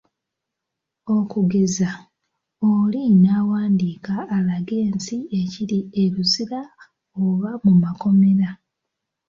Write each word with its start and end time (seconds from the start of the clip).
Okugeza, 1.17 1.89
oli 2.71 3.01
n'awandiika 3.21 4.15
alage 4.35 4.77
ensi 4.89 5.17
ekiri 5.39 5.79
e 6.01 6.03
Luzira 6.13 6.61
oba 7.25 7.51
mu 7.63 7.73
makomera. 7.83 8.49